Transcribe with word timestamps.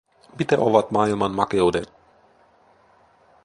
Mitä 0.39 0.57
ovat 0.59 0.91
maailman 0.91 1.31
makeudet? 1.35 1.93